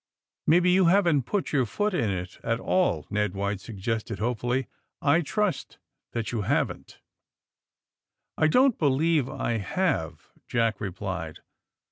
[0.01, 0.03] '^^^
[0.47, 4.63] Maybe you haven't put your foot in it at all," Ned ^Hiite suggested hopefully.
[5.03, 5.77] ^*I trust
[6.13, 6.97] that you haven't.''
[8.39, 11.41] ^'I don't believe I have," Jack replied.